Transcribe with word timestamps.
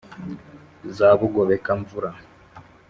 za 0.97 1.09
bugobeka-mvura, 1.19 2.09